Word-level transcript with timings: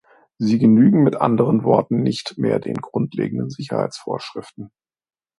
Sie 0.39 0.57
genügen 0.57 1.03
mit 1.03 1.17
anderen 1.17 1.63
Worten 1.63 2.01
nicht 2.01 2.35
mehr 2.39 2.59
den 2.59 2.73
grundlegenden 2.73 3.51
Sicherheitsvorschriften. 3.51 4.71